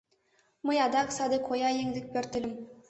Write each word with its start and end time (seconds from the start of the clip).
Мый 0.65 0.77
адак 0.85 1.09
саде 1.17 1.37
коя 1.47 1.69
еҥ 1.81 1.87
дек 1.95 2.05
пӧртыльым. 2.13 2.53